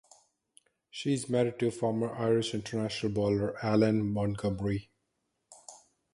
She 0.89 1.13
is 1.13 1.29
married 1.29 1.59
to 1.59 1.69
former 1.69 2.09
Irish 2.15 2.55
International 2.55 3.11
bowler 3.13 3.63
Alan 3.63 4.11
Montgomery. 4.11 4.89